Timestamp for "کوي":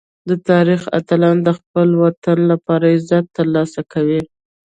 3.93-4.21